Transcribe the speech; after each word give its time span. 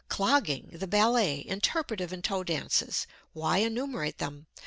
Clogging, 0.09 0.69
the 0.73 0.87
ballet, 0.87 1.45
interpretive 1.47 2.11
and 2.11 2.23
toe 2.23 2.43
dances 2.43 3.05
why 3.33 3.59
enumerate 3.59 4.17
them. 4.17 4.47